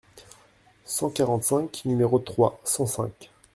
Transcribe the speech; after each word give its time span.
cent 0.85 1.11
quarante-cinq, 1.11 1.83
nº 1.85 2.23
trois 2.23 2.59
cent 2.65 2.87
cinq). 2.87 3.29